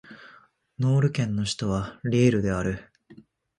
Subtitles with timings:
[0.79, 2.89] ノール県の県都はリールである